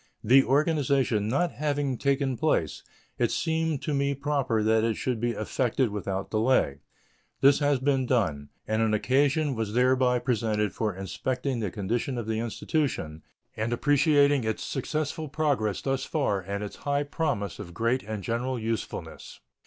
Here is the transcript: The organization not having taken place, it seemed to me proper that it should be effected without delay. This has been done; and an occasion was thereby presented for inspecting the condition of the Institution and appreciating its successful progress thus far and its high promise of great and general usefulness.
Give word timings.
The 0.23 0.43
organization 0.43 1.27
not 1.27 1.51
having 1.51 1.95
taken 1.95 2.35
place, 2.35 2.81
it 3.19 3.29
seemed 3.29 3.83
to 3.83 3.93
me 3.93 4.15
proper 4.15 4.63
that 4.63 4.83
it 4.83 4.95
should 4.95 5.19
be 5.19 5.33
effected 5.33 5.91
without 5.91 6.31
delay. 6.31 6.79
This 7.41 7.59
has 7.59 7.77
been 7.79 8.07
done; 8.07 8.49
and 8.67 8.81
an 8.81 8.95
occasion 8.95 9.53
was 9.53 9.73
thereby 9.73 10.17
presented 10.17 10.73
for 10.73 10.95
inspecting 10.95 11.59
the 11.59 11.69
condition 11.69 12.17
of 12.17 12.25
the 12.25 12.39
Institution 12.39 13.21
and 13.55 13.71
appreciating 13.71 14.43
its 14.43 14.63
successful 14.63 15.29
progress 15.29 15.83
thus 15.83 16.03
far 16.03 16.41
and 16.41 16.63
its 16.63 16.77
high 16.77 17.03
promise 17.03 17.59
of 17.59 17.75
great 17.75 18.01
and 18.01 18.23
general 18.23 18.57
usefulness. 18.57 19.39